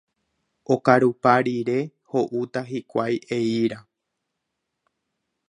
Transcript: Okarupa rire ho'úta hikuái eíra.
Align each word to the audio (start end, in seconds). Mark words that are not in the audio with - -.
Okarupa 0.75 1.33
rire 1.47 1.75
ho'úta 2.15 2.59
hikuái 2.71 3.15
eíra. 3.37 3.79